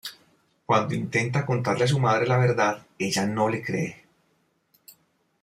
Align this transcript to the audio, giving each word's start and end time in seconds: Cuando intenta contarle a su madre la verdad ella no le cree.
Cuando 0.65 0.95
intenta 0.95 1.45
contarle 1.45 1.83
a 1.83 1.87
su 1.87 1.99
madre 1.99 2.25
la 2.25 2.39
verdad 2.39 2.87
ella 2.97 3.27
no 3.27 3.47
le 3.49 3.61
cree. 3.61 4.03